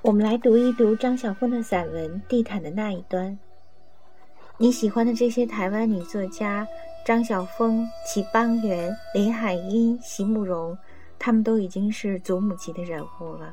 [0.00, 3.32] 我们来读一读张晓峰的散文《地毯的那一端》。
[4.56, 6.66] 你喜欢的这些台湾女作家
[7.04, 10.78] 张晓峰、齐邦媛、林海音、席慕容，
[11.18, 13.52] 她们都已经是祖母级的人物了。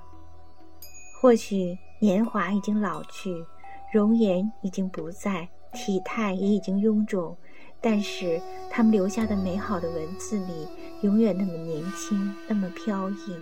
[1.20, 3.44] 或许年华已经老去，
[3.92, 7.36] 容颜已经不在，体态也已经臃肿，
[7.82, 8.40] 但是
[8.70, 10.68] 她们留下的美好的文字里，
[11.02, 13.36] 永远那么年轻，那么飘逸。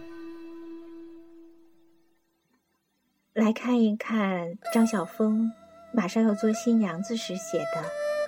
[3.34, 5.52] 来看一看张晓峰
[5.92, 7.84] 马上要做新娘子时写的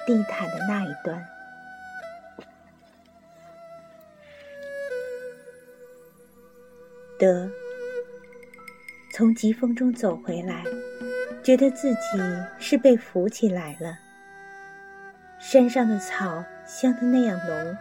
[0.07, 1.23] 地毯的那一段。
[7.19, 7.47] 得
[9.13, 10.63] 从疾风中走回来，
[11.43, 12.17] 觉得自己
[12.57, 13.99] 是被扶起来了。
[15.37, 17.77] 山上的草香的那样浓，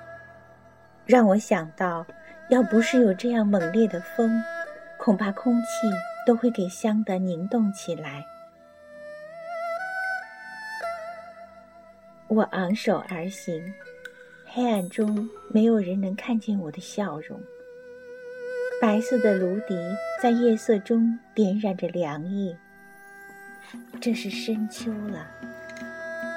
[1.07, 2.07] 让我想到，
[2.51, 4.43] 要不是有这样猛烈的风，
[4.99, 6.14] 恐怕空气。
[6.27, 8.25] 都会给香的凝冻起来。
[12.29, 13.63] 我昂首而行，
[14.47, 17.39] 黑暗中没有人能看见我的笑容。
[18.81, 19.77] 白色的芦笛
[20.21, 22.57] 在夜色中点染着凉意。
[24.01, 25.27] 这是深秋了，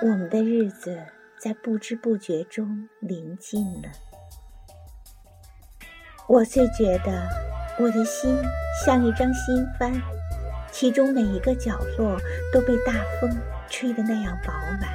[0.02, 1.04] 我们的日子
[1.38, 3.90] 在不知不觉中临近了。
[6.28, 7.47] 我最觉得。
[7.80, 8.44] 我的心
[8.84, 9.94] 像一张新帆，
[10.72, 12.20] 其中每一个角落
[12.52, 13.38] 都被大风
[13.70, 14.90] 吹得那样饱满。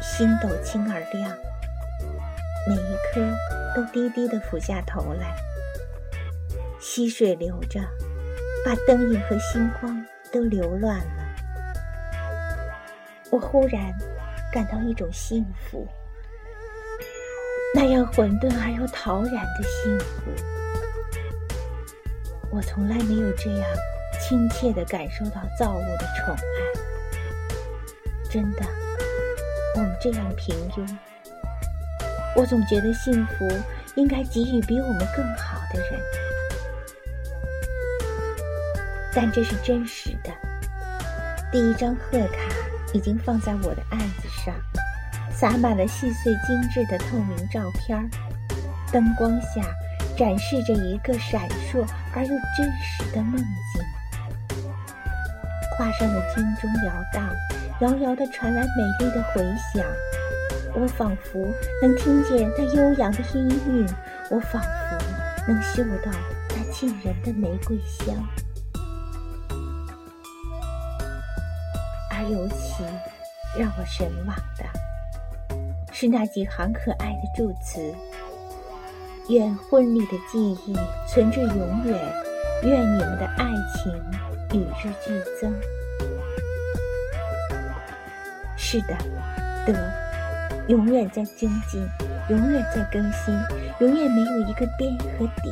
[0.00, 1.30] 星斗轻而亮，
[2.66, 3.20] 每一颗
[3.74, 5.36] 都低低的俯下头来。
[6.80, 7.80] 溪水流着，
[8.64, 11.22] 把灯影和星光都流乱了。
[13.30, 13.92] 我忽然
[14.50, 15.86] 感到一种幸福。
[17.76, 20.32] 那样混沌而又陶然的幸福，
[22.50, 23.68] 我从来没有这样
[24.18, 26.40] 亲切地感受到造物的宠爱。
[28.30, 28.62] 真的，
[29.74, 30.96] 我们这样平庸，
[32.34, 33.46] 我总觉得幸福
[33.94, 36.00] 应该给予比我们更好的人。
[39.14, 40.32] 但这是真实的，
[41.52, 42.38] 第一张贺卡
[42.94, 44.54] 已经放在我的案子上。
[45.38, 48.08] 洒满了细碎精致的透明照片儿，
[48.90, 49.60] 灯光下
[50.16, 53.82] 展示着一个闪烁而又真实的梦境。
[55.76, 57.28] 画上的军钟摇荡，
[57.80, 59.42] 遥遥地传来美丽的回
[59.74, 59.84] 响。
[60.74, 61.46] 我仿佛
[61.82, 63.86] 能听见那悠扬的音韵，
[64.30, 66.10] 我仿佛能嗅到
[66.48, 68.14] 那沁人的玫瑰香。
[72.10, 72.82] 而尤其
[73.58, 74.85] 让我神往的。
[75.98, 77.80] 是那几行可爱的祝词。
[79.30, 80.76] 愿婚礼的记忆
[81.08, 81.98] 存至永远，
[82.64, 83.90] 愿你们的爱情
[84.52, 85.50] 与日俱增。
[88.58, 88.94] 是的，
[89.66, 89.72] 德
[90.68, 91.80] 永远在增进，
[92.28, 93.34] 永远在更新，
[93.78, 95.50] 永远没有一个边和底。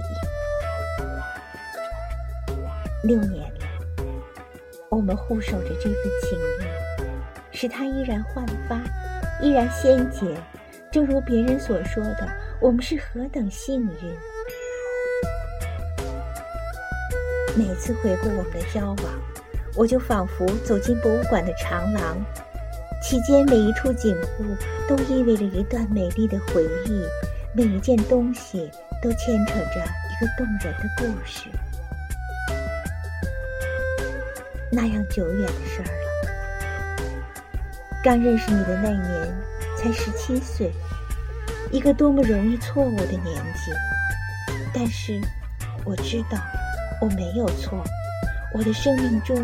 [3.03, 4.05] 六年了，
[4.91, 8.79] 我们护守着这份情谊，使它依然焕发。
[9.41, 10.27] 依然鲜洁，
[10.91, 12.29] 正如别人所说的，
[12.61, 13.89] 我们是何等幸运！
[17.57, 18.99] 每次回顾我们的交往，
[19.77, 22.17] 我就仿佛走进博物馆的长廊，
[23.03, 24.57] 其间每一处景物
[24.89, 27.03] 都意味着一段美丽的回忆，
[27.53, 28.71] 每一件东西
[29.03, 31.49] 都牵扯着一个动人的故事。
[34.73, 36.04] 那样久远的事儿。
[38.05, 39.35] 刚认识你的那年，
[39.79, 40.71] 才十七岁，
[41.71, 43.73] 一个多么容易错误的年纪。
[44.75, 45.19] 但是，
[45.87, 46.37] 我知道
[47.01, 47.83] 我没有错，
[48.53, 49.35] 我的生命中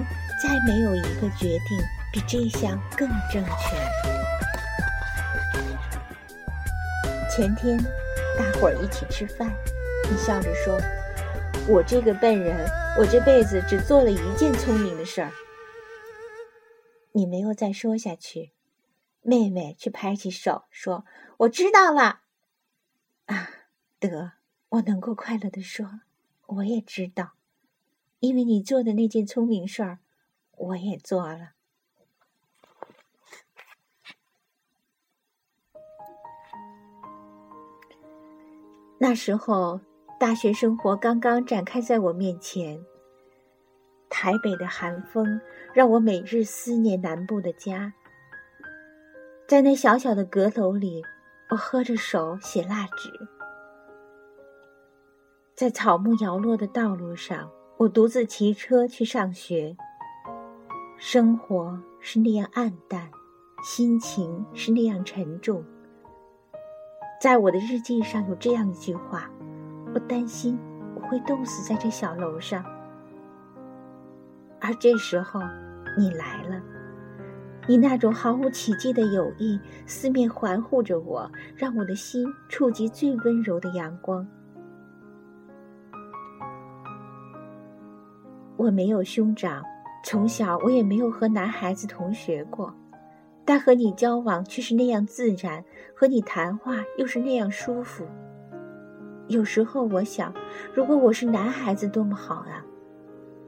[0.42, 1.80] 再没有一个决定
[2.12, 3.76] 比这项更正确。
[7.34, 7.78] 前天，
[8.36, 9.50] 大伙儿一起吃饭，
[10.10, 10.78] 你笑着说
[11.66, 12.54] ：“我这个笨人，
[12.98, 15.30] 我这辈子只做了一件聪明的事儿。”
[17.12, 18.52] 你没有再说下去，
[19.22, 21.04] 妹妹却拍起手说
[21.38, 22.20] ：“我知道了。”
[23.26, 23.50] 啊，
[23.98, 24.32] 得，
[24.70, 26.00] 我能够快乐的说，
[26.46, 27.32] 我也知道，
[28.20, 29.98] 因为你做的那件聪明事儿，
[30.56, 31.52] 我也做了。
[38.98, 39.80] 那时候，
[40.18, 42.84] 大学生活刚刚展开在我面前。
[44.10, 45.40] 台北的寒风
[45.72, 47.94] 让我每日思念南部的家。
[49.46, 51.02] 在那小小的阁楼里，
[51.50, 53.10] 我喝着手写蜡纸。
[55.54, 59.76] 在草木摇落的道路上，我独自骑车去上学。
[60.98, 63.10] 生活是那样暗淡，
[63.62, 65.64] 心情是那样沉重。
[67.20, 69.30] 在我的日记上有这样一句话：
[69.94, 70.58] 我担心
[70.94, 72.64] 我会冻死在这小楼上。
[74.60, 75.40] 而这时候，
[75.96, 76.60] 你来了，
[77.66, 84.26] 你那种毫无奇迹的友谊，四面环护着我，让我的心触及最温柔的阳光。
[88.56, 89.64] 我没有兄长，
[90.04, 92.74] 从小我也没有和男孩子同学过，
[93.46, 95.64] 但和你交往却是那样自然，
[95.96, 98.06] 和你谈话又是那样舒服。
[99.28, 100.34] 有时候我想，
[100.74, 102.62] 如果我是男孩子，多么好啊！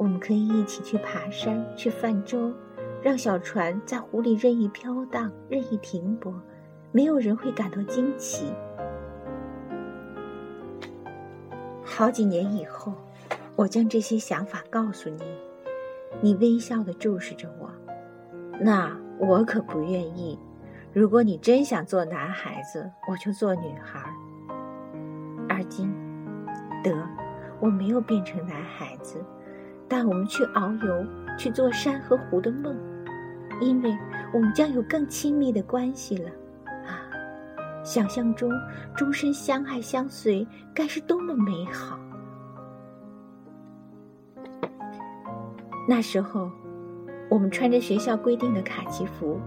[0.02, 2.52] 我们可以一起去爬山，去泛舟，
[3.00, 6.34] 让小船在湖里任意飘荡，任意停泊，
[6.90, 8.52] 没有人会感到惊奇。
[11.84, 12.92] 好几年以后。
[13.54, 15.22] 我将这些想法告诉你，
[16.22, 17.70] 你微笑的注视着我。
[18.58, 20.38] 那我可不愿意。
[20.94, 24.10] 如果你真想做男孩子，我就做女孩。
[25.50, 25.94] 而今，
[26.82, 27.06] 得，
[27.60, 29.22] 我没有变成男孩子，
[29.92, 31.06] 但我们去遨游，
[31.36, 32.74] 去做山和湖的梦，
[33.60, 33.94] 因为
[34.32, 36.30] 我们将有更亲密的关系了。
[36.86, 37.04] 啊，
[37.84, 38.50] 想象中
[38.96, 42.00] 终身相爱相随，该是多么美好！
[45.86, 46.50] 那时候，
[47.28, 49.38] 我们穿着学校规定的卡其服，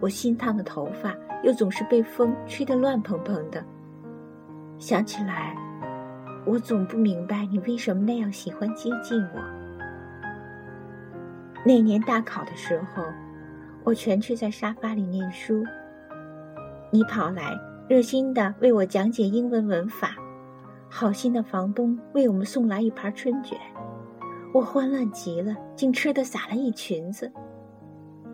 [0.00, 1.14] 我新烫的头发
[1.44, 3.64] 又总是被风吹得乱蓬蓬的。
[4.80, 5.56] 想起来，
[6.44, 9.40] 我总不明白你为什么那样喜欢接近我。
[11.64, 13.04] 那年大考的时候，
[13.84, 15.64] 我蜷曲在沙发里念书，
[16.90, 17.56] 你跑来
[17.88, 20.16] 热心的为我讲解英文文法，
[20.88, 23.56] 好心的房东为我们送来一盘春卷。
[24.52, 27.30] 我欢乐极了，竟吃的撒了一裙子。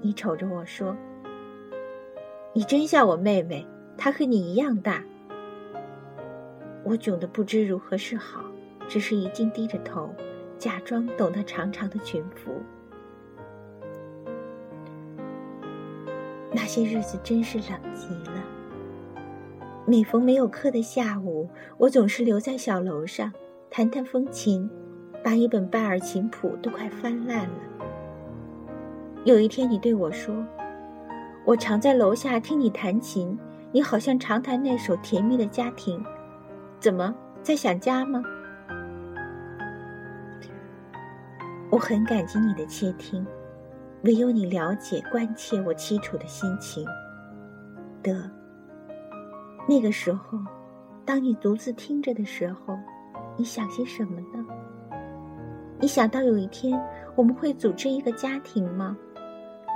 [0.00, 0.96] 你瞅着我说
[2.54, 3.66] ：“你真像我妹妹，
[3.96, 5.04] 她和你一样大。”
[6.88, 8.42] 我窘得不知如何是好，
[8.88, 10.08] 只是一劲低着头，
[10.58, 12.50] 假装懂得长长的裙服。
[16.50, 18.42] 那些日子真是冷极了。
[19.84, 21.46] 每逢没有课的下午，
[21.76, 23.30] 我总是留在小楼上，
[23.68, 24.68] 弹弹风琴。
[25.22, 27.54] 把一本拜尔琴谱都快翻烂了。
[29.24, 30.46] 有一天，你对我说
[31.44, 33.36] ：“我常在楼下听你弹琴，
[33.72, 36.02] 你好像常弹那首甜蜜的家庭。
[36.80, 38.22] 怎么在想家吗？”
[41.70, 43.26] 我很感激你的窃听，
[44.04, 46.84] 唯有你了解关切我凄楚的心情。
[48.02, 48.30] 的，
[49.68, 50.38] 那个时候，
[51.04, 52.78] 当你独自听着的时候，
[53.36, 54.46] 你想些什么呢？
[55.80, 56.80] 你想到有一天
[57.14, 58.96] 我们会组织一个家庭吗？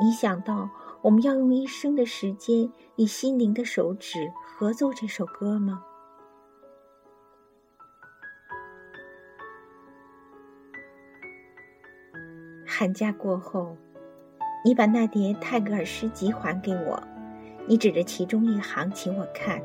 [0.03, 0.69] 你想到
[1.03, 2.67] 我们要用一生的时间
[2.97, 5.85] 以心灵的手指合奏这首歌吗？
[12.83, 13.77] 寒假过后，
[14.65, 17.01] 你把那叠泰戈尔诗集还给我，
[17.69, 19.63] 你指着其中一行，请我看：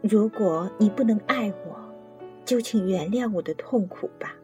[0.00, 1.76] 如果你不能爱我。
[2.46, 4.34] 就请原谅我的痛苦吧。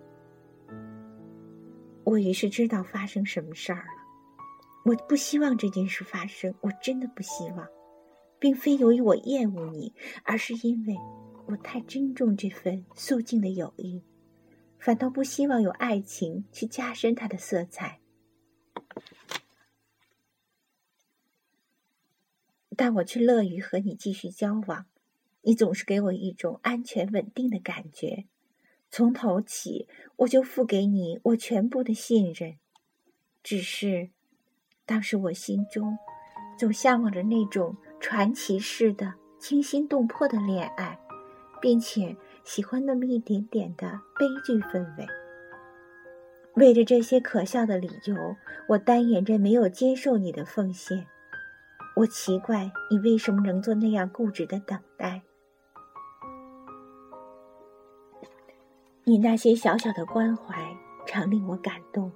[2.05, 4.85] 我于是知道发生什么事儿了。
[4.85, 7.67] 我不希望这件事发生，我真的不希望，
[8.39, 10.95] 并非由于我厌恶你，而是因为
[11.47, 14.03] 我太珍重这份肃静的友谊，
[14.83, 18.01] 反倒不希望有爱情去加深它的色彩。
[22.77, 24.87] 但我却乐于和你继续交往。
[25.43, 28.25] 你总是给我一种安全稳定的感觉，
[28.91, 29.87] 从头起
[30.17, 32.57] 我就付给你我全部的信任。
[33.45, 34.11] 只是，
[34.85, 35.97] 当时我心中
[36.59, 40.99] 总向往着那种传奇式的惊心动魄的恋爱，
[41.61, 45.07] 并且喜欢那么一点点的悲剧氛围。
[46.55, 48.15] 为着这些可笑的理由，
[48.69, 51.07] 我单言着没有接受你的奉献。
[51.97, 55.23] 我奇怪你为什么能做那样固执的等待。
[59.05, 62.13] 你那些小小的关怀，常令我感动。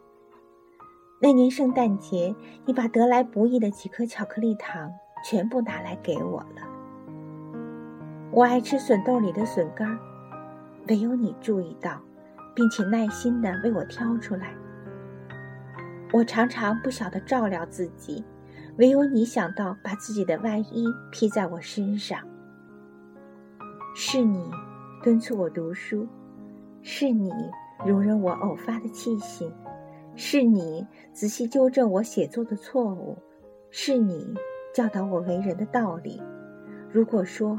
[1.21, 2.35] 那年圣诞节，
[2.67, 4.93] 你把得来不易的几颗巧克力糖
[5.25, 6.63] 全部拿来给我了。
[8.33, 9.99] 我爱吃笋豆里的笋干儿，
[10.89, 12.01] 唯有你注意到，
[12.55, 14.55] 并且耐心的为我挑出来。
[16.13, 18.25] 我常常不晓得照料自己，
[18.79, 22.21] 唯有你想到把自己的外衣披在我身上。
[23.95, 24.51] 是你。
[25.03, 26.09] 敦促我读书，
[26.83, 27.31] 是你
[27.85, 29.53] 容忍我偶发的气性，
[30.17, 33.17] 是你仔细纠正我写作的错误，
[33.71, 34.35] 是你
[34.75, 36.21] 教导我为人的道理。
[36.91, 37.57] 如果说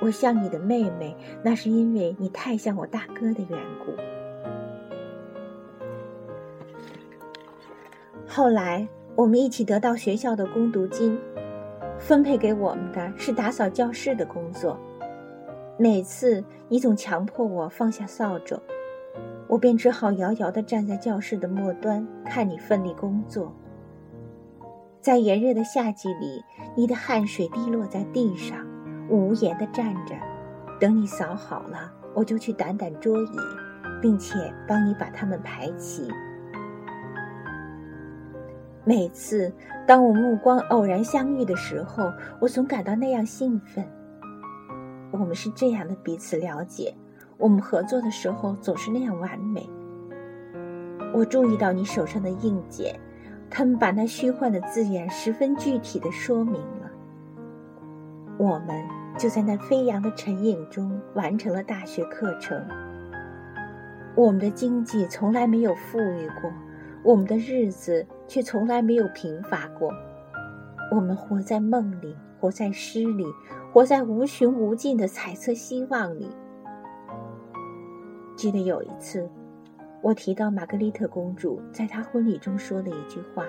[0.00, 3.92] 我像你的妹妹，那是因为你太像我大哥的缘故。
[8.26, 11.18] 后来我们一起得到学校的攻读金，
[11.98, 14.78] 分配给我们的是打扫教室的工作。
[15.78, 18.60] 每次你总强迫我放下扫帚，
[19.48, 23.54] 我便只好遥遥地站在教室的末端，看你奋力工作。
[25.00, 26.42] 在炎热的夏季里，
[26.74, 28.66] 你的汗水滴落在地上，
[29.08, 30.14] 无言地站着，
[30.80, 33.38] 等你扫好了，我就去掸掸桌椅，
[34.00, 34.34] 并且
[34.66, 36.08] 帮你把它们排齐。
[38.84, 39.52] 每次
[39.86, 43.84] 当我目光偶然相遇的时候，我总感到那样兴奋。
[45.10, 46.94] 我们是这样的彼此了解，
[47.38, 49.68] 我们合作的时候总是那样完美。
[51.14, 52.98] 我注意到你手上的硬茧，
[53.48, 56.90] 他们把那虚幻的字眼十分具体的说明了。
[58.36, 58.84] 我们
[59.16, 62.60] 就在那飞扬的尘影中完成了大学课程。
[64.16, 66.52] 我们的经济从来没有富裕过。
[67.02, 69.92] 我们的日子却从来没有贫乏过。
[70.90, 73.26] 我们活在梦里，活在诗里，
[73.72, 76.30] 活在无穷无尽的彩色希望里。
[78.36, 79.28] 记得有一次，
[80.00, 83.44] 我提到玛格丽特公主在她婚礼中说的一句话：“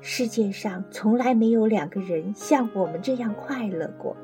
[0.00, 4.16] 世界上从来没有两个人像我们这样快乐过。”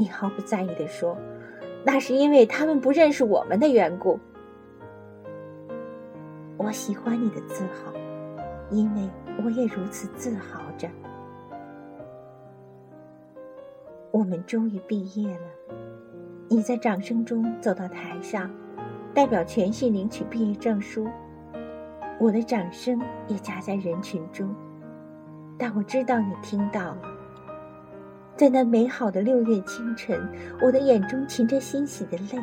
[0.00, 1.14] 你毫不在意地说
[1.84, 4.18] ：“那是因为他们不认识我们的缘故。”
[6.56, 7.92] 我喜欢你的自豪，
[8.70, 9.06] 因为
[9.44, 10.88] 我也如此自豪着。
[14.10, 15.46] 我们终于毕业了，
[16.48, 18.50] 你在掌声中走到台上，
[19.12, 21.06] 代表全系领取毕业证书。
[22.18, 24.48] 我的掌声也夹在人群中，
[25.58, 27.19] 但我知道你听到了。
[28.40, 30.26] 在那美好的六月清晨，
[30.62, 32.42] 我的眼中噙着欣喜的泪。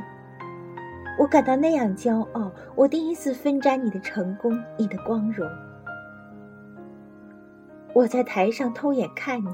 [1.17, 5.49] 我感到那样骄傲，我第一次分沾你的成功，你的光荣。
[7.95, 9.51] 我在台上偷眼看你，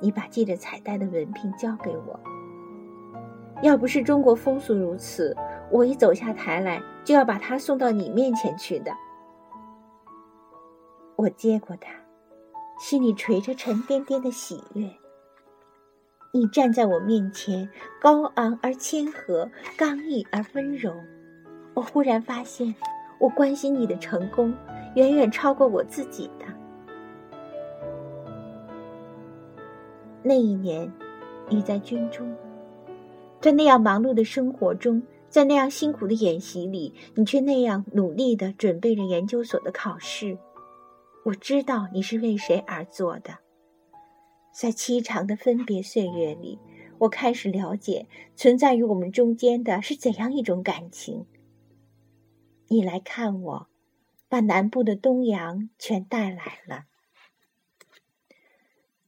[0.00, 2.18] 你把系着彩带的文凭交给我。
[3.62, 5.32] 要不是中国风俗如此，
[5.70, 8.90] 我一走下台来就要把它送到你面前去的。
[11.14, 11.92] 我接过它，
[12.80, 14.90] 心里垂着沉甸甸的喜悦。
[16.34, 17.68] 你站在我面前，
[18.00, 20.94] 高昂而谦和，刚毅而温柔。
[21.74, 22.74] 我忽然发现，
[23.18, 24.54] 我关心你的成功，
[24.94, 26.46] 远远超过我自己的。
[30.22, 30.90] 那一年，
[31.50, 32.34] 你在军中，
[33.38, 40.38] 在那样忙碌的生活中，在那样辛苦的演习里，你却那样努力的准备着研究所的考试。
[41.24, 43.41] 我知道你是为谁而做的。
[44.52, 46.58] 在凄长的分别岁月里，
[46.98, 48.06] 我开始了解
[48.36, 51.26] 存在于我们中间的是怎样一种感情。
[52.68, 53.68] 你来看我，
[54.28, 56.84] 把南部的东洋全带来了。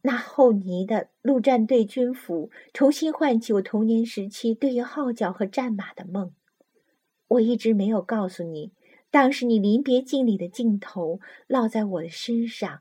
[0.02, 6.34] 那厚泥的陆战队军服重新唤起我童年时期对于号角和战马的梦。
[7.28, 8.72] 我一直没有告诉你，
[9.10, 12.80] 当时你临别敬礼的镜头落在我的身上，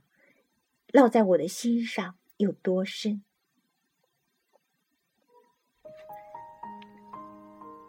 [0.92, 2.16] 烙在我的心上。
[2.44, 3.24] 有多深？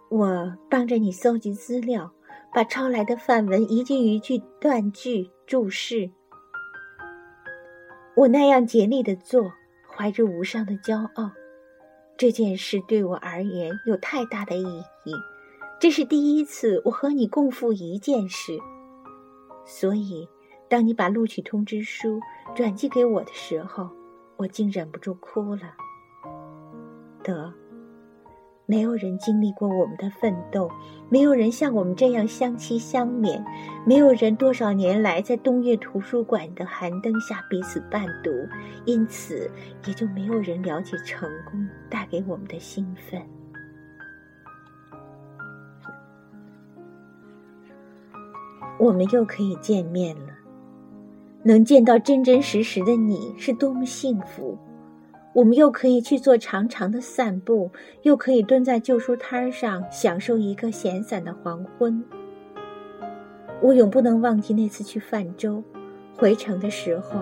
[0.09, 2.13] 我帮着你搜集资料，
[2.55, 6.11] 把抄来的范文一句一句断句注释。
[8.17, 9.53] 我那样竭力的做，
[9.91, 11.33] 怀着无上的骄傲。
[12.17, 14.63] 这件事对我而言有太大的意
[15.05, 15.13] 义，
[15.81, 18.57] 这是第一次我和你共赴一件事。
[19.67, 20.29] 所以，
[20.69, 22.21] 当你把录取通知书
[22.55, 23.91] 转寄给我的时候，
[24.37, 25.75] 我竟忍不住哭了。
[27.23, 27.53] 得，
[28.67, 30.71] 没有人经历过我们的奋斗，
[31.09, 33.43] 没有人像我们这样相期相勉，
[33.87, 38.31] 没有人多少年来在东岳图书馆的寒灯下彼此伴读，
[38.85, 39.51] 因此
[39.87, 43.23] 也就没有人了解成功带给我们的兴奋。
[48.77, 50.34] 我们又可以见面了。
[51.47, 54.57] 能见到真真实实的你是多么幸福！
[55.35, 57.71] 我们又可以去做长长的散步，
[58.01, 62.03] 又可以蹲在旧书摊上享受一个闲散的黄昏。
[63.61, 65.63] 我永不能忘记那次去泛舟，
[66.17, 67.21] 回程的时候，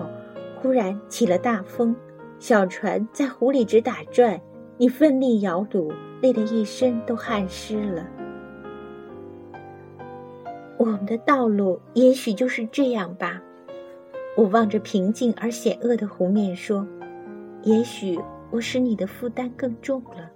[0.55, 1.93] 忽然起了大风，
[2.39, 4.39] 小船在湖里直打转，
[4.77, 8.07] 你奋力摇橹，累得一身都汗湿了。
[10.77, 13.41] 我们的道路也许就是这样吧。
[14.35, 16.87] 我望着平静而险恶的湖面说
[17.61, 20.31] ：“也许我使你的负担更重了。”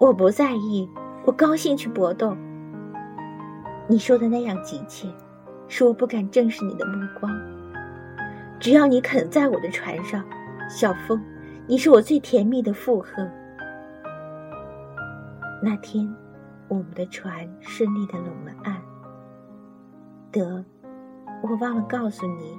[0.00, 0.88] 我不在意，
[1.26, 2.34] 我高兴去搏斗。
[3.86, 5.08] 你说的那样急切，
[5.68, 7.30] 使我不敢正视你的目光。
[8.58, 10.24] 只要你肯在我的船上，
[10.70, 11.22] 小风，
[11.66, 13.28] 你是我最甜蜜的附和。
[15.62, 16.12] 那天，
[16.68, 18.80] 我们的船顺利的拢了岸。
[20.32, 20.64] 得，
[21.42, 22.56] 我忘了告诉你，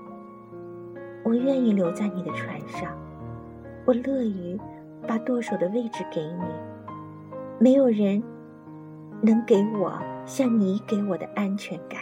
[1.24, 2.92] 我愿意留在你的船上，
[3.86, 4.60] 我乐于
[5.08, 6.44] 把舵手的位置给你。
[7.60, 8.22] 没有人
[9.22, 12.02] 能给我像你给我的安全感，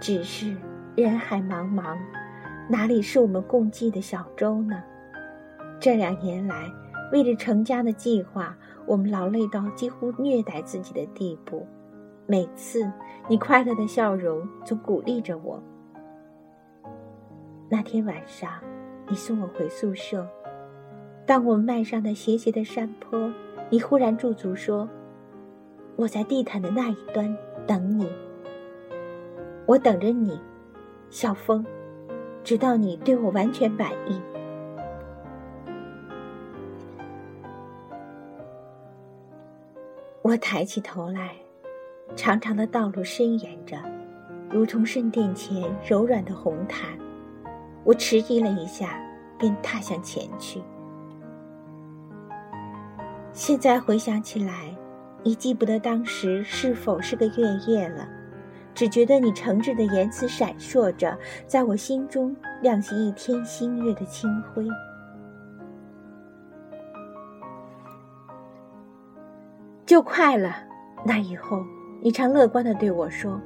[0.00, 0.56] 只是。
[0.96, 1.98] 人海茫茫，
[2.68, 4.80] 哪里是我们共济的小舟呢？
[5.80, 6.70] 这两年来，
[7.10, 8.56] 为了成家的计划，
[8.86, 11.66] 我们劳累到几乎虐待自己的地步。
[12.26, 12.90] 每次
[13.28, 15.62] 你快乐的笑容总鼓励着我。
[17.68, 18.50] 那天晚上，
[19.08, 20.26] 你送我回宿舍，
[21.26, 23.30] 当我们迈上那斜斜的山坡，
[23.68, 24.88] 你忽然驻足说
[25.96, 28.08] ：“我在地毯的那一端等你，
[29.66, 30.40] 我等着你。”
[31.10, 31.64] 小风，
[32.42, 34.20] 直到你对我完全满意。
[40.22, 41.36] 我抬起头来，
[42.16, 43.76] 长长的道路伸延着，
[44.50, 46.90] 如同圣殿前柔软的红毯。
[47.82, 49.00] 我迟疑了一下，
[49.38, 50.62] 便踏向前去。
[53.32, 54.74] 现在回想起来，
[55.24, 58.08] 已记不得当时是否是个月夜了。
[58.74, 64.66] 只觉得你诚挚的言辞闪烁着，在我心中亮起一天新月的清辉。
[69.86, 70.56] 就快了，
[71.04, 71.62] 那以后，
[72.04, 73.40] 你常乐观的对我说：“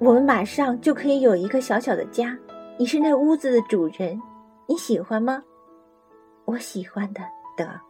[0.00, 2.36] 我们马上就可以有一个小小的家，
[2.76, 4.20] 你是那屋子的主人，
[4.66, 5.40] 你喜欢吗？”
[6.46, 7.20] 我喜欢的，
[7.56, 7.80] 的。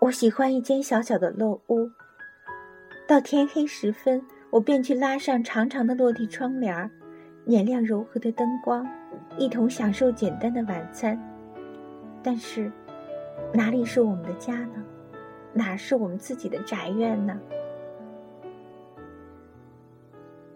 [0.00, 1.88] 我喜欢一间小小的落屋。
[3.06, 4.20] 到天黑时分。
[4.50, 6.90] 我便去拉上长长的落地窗帘儿，
[7.46, 8.86] 点亮柔和的灯光，
[9.38, 11.18] 一同享受简单的晚餐。
[12.22, 12.70] 但是，
[13.54, 14.84] 哪里是我们的家呢？
[15.54, 17.40] 哪是我们自己的宅院呢？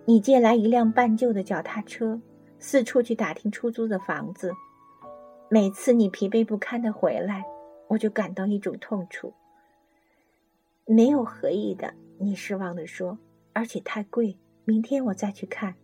[0.09, 2.21] 你借来一辆半旧的脚踏车，
[2.61, 4.53] 四处去打听出租的房子。
[5.51, 7.45] 每次你疲惫不堪的回来，
[7.89, 9.35] 我就感到一种痛楚。
[10.85, 13.19] 没有合意的，你失望的说。
[13.53, 15.75] 而且太贵，明天我再去看。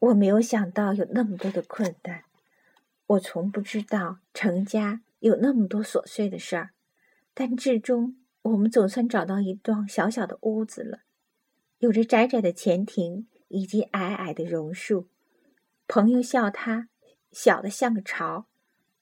[0.00, 2.24] 我没有想到有那么多的困难，
[3.06, 6.70] 我从不知道成家有那么多琐碎的事儿，
[7.34, 11.00] 但至终我们总算找到一幢小小的屋子了，
[11.78, 15.08] 有着窄窄的前庭以及矮矮的榕树。
[15.86, 16.88] 朋友笑它
[17.30, 18.46] 小的像个巢，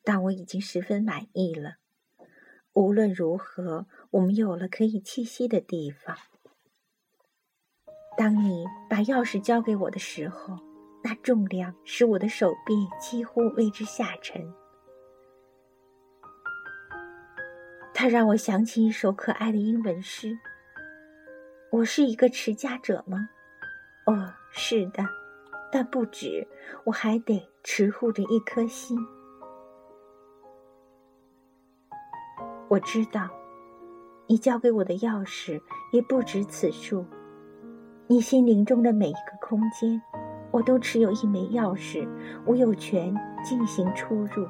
[0.04, 1.76] 但我已经十分满意了。
[2.72, 6.16] 无论如何，我们有了可以栖息的地方。
[8.16, 10.58] 当你把钥匙交给我的时候，
[11.02, 14.52] 那重量使我的手臂几乎为之下沉。
[18.00, 20.38] 它让我想起一首可爱的英文诗
[21.70, 23.28] ：“我是一个持家者吗？”
[24.08, 25.04] 哦，是的，
[25.70, 26.48] 但不止，
[26.84, 28.96] 我还得持护着一颗心。
[32.70, 33.28] 我知道，
[34.26, 35.60] 你交给我的钥匙
[35.92, 37.04] 也不止此数。
[38.06, 40.00] 你心灵中的每一个空间，
[40.50, 42.08] 我都持有一枚钥匙，
[42.46, 44.48] 我有权进行出入。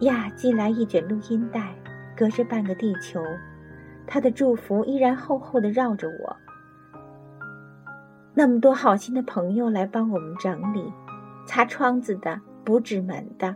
[0.00, 1.74] 呀，寄来一卷录音带，
[2.16, 3.22] 隔着半个地球，
[4.06, 6.36] 他的祝福依然厚厚的绕着我。
[8.32, 10.90] 那么多好心的朋友来帮我们整理，
[11.46, 13.54] 擦窗子的，补纸门的。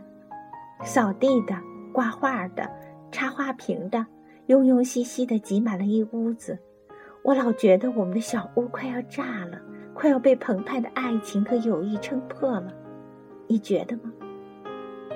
[0.83, 1.55] 扫地的、
[1.91, 2.69] 挂画的、
[3.11, 4.05] 插花瓶的，
[4.47, 6.59] 庸庸兮兮的挤满了一屋子。
[7.23, 9.59] 我老觉得我们的小屋快要炸了，
[9.95, 12.71] 快要被澎湃的爱情和友谊撑破了。
[13.47, 14.11] 你觉得吗？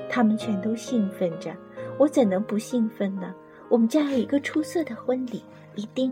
[0.09, 1.55] 他们全都兴奋着，
[1.97, 3.33] 我怎能不兴奋呢？
[3.69, 5.43] 我们将有一个出色的婚礼，
[5.75, 6.11] 一定。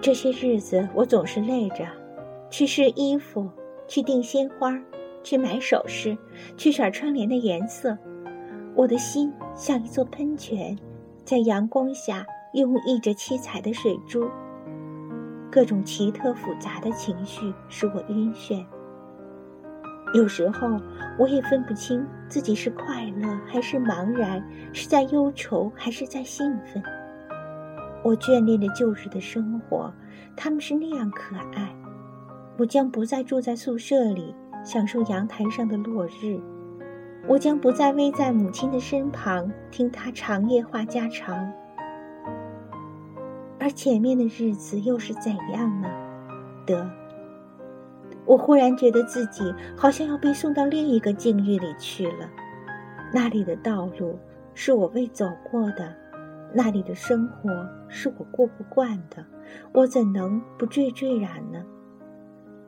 [0.00, 1.86] 这些日子我总是累着，
[2.50, 3.48] 去试衣服，
[3.86, 4.76] 去订鲜花。
[5.24, 6.18] 去买首饰，
[6.56, 7.96] 去选窗帘的颜色。
[8.74, 10.76] 我的心像一座喷泉，
[11.24, 14.28] 在阳光下拥溢着七彩的水珠。
[15.48, 18.66] 各种奇特复杂的情绪使我晕眩。
[20.12, 20.78] 有时候，
[21.18, 26.82] 我也分不清自己是快乐还是茫然，是在忧愁还是在兴奋。
[28.04, 29.92] 我眷恋着旧日的生活，
[30.36, 31.74] 他们是那样可爱。
[32.58, 36.38] 我将不再住在宿舍里，享受阳台上的落日。
[37.26, 41.50] 我将不再偎在母亲的身旁，听她长夜话家常。
[43.58, 45.88] 而前面的日子又是怎样呢？
[46.66, 46.90] 得，
[48.24, 52.30] 我忽然觉得自己好像要被送到另一个境遇里去了。
[53.12, 54.18] 那里的道路
[54.54, 55.94] 是我未走过的，
[56.54, 59.24] 那里的生活是我过不惯的，
[59.72, 61.62] 我怎能不惴惴然呢？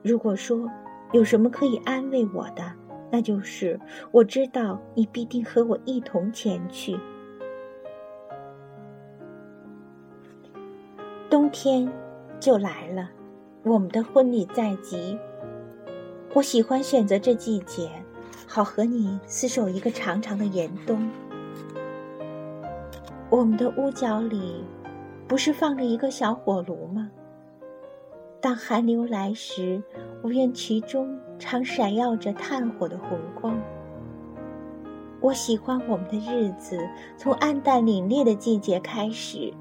[0.02, 0.68] 如果说
[1.12, 2.72] 有什么可以安慰我的，
[3.10, 3.78] 那就是
[4.10, 6.98] 我知道你必定和我一同前去。
[11.30, 11.90] 冬天
[12.38, 13.08] 就来了，
[13.62, 15.18] 我们的婚礼在即。
[16.34, 17.88] 我喜欢选择这季节，
[18.44, 21.08] 好和你厮守一个长长的严冬。
[23.30, 24.64] 我们的屋角里，
[25.28, 27.08] 不是放着一个小火炉吗？
[28.40, 29.80] 当寒流来时，
[30.22, 33.56] 我愿其中常闪耀着炭火的红光。
[35.20, 36.76] 我喜欢我们的日子
[37.16, 39.54] 从暗淡凛冽的季节开始，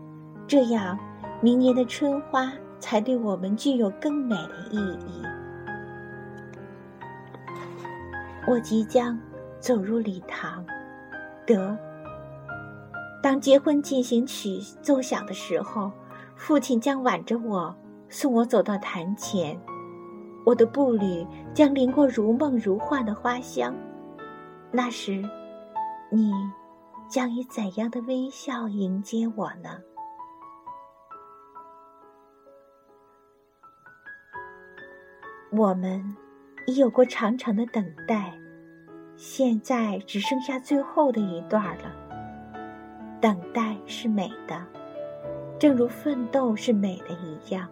[0.48, 0.98] 这样
[1.40, 5.22] 明年的春花才对我们具有更美的意义。
[8.46, 9.18] 我即将
[9.60, 10.66] 走入礼堂，
[11.46, 11.78] 得。
[13.22, 15.92] 当结婚进行曲奏响的时候，
[16.36, 17.76] 父亲将挽着我。
[18.10, 19.60] 送我走到坛前，
[20.46, 23.74] 我的步履将淋过如梦如幻的花香。
[24.72, 25.28] 那时，
[26.12, 26.32] 你
[27.10, 29.80] 将以怎样的微笑迎接我呢？
[35.52, 36.16] 我们
[36.66, 38.34] 已有过长长的等待，
[39.18, 41.92] 现在只剩下最后的一段了。
[43.20, 44.66] 等待是美的，
[45.60, 47.70] 正如奋斗是美的一样。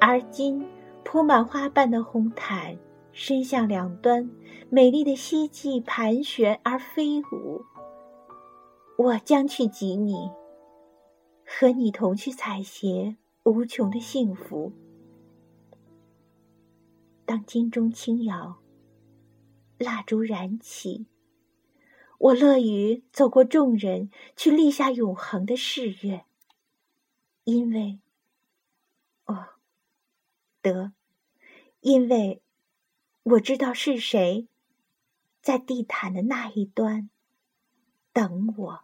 [0.00, 0.66] 而今，
[1.04, 2.76] 铺满花瓣的红毯，
[3.12, 4.30] 伸向两端，
[4.70, 7.64] 美丽的希冀盘旋而飞舞。
[8.98, 10.30] 我将去及你，
[11.44, 14.72] 和你同去采撷无穷的幸福。
[17.26, 18.62] 当金钟轻摇，
[19.78, 21.06] 蜡烛燃起，
[22.18, 26.24] 我乐于走过众人，去立下永恒的誓愿，
[27.44, 28.00] 因为。
[29.26, 29.46] 哦
[30.60, 30.92] 得，
[31.80, 32.42] 因为
[33.22, 34.48] 我知道是谁
[35.40, 37.08] 在地毯的那一端
[38.12, 38.83] 等我。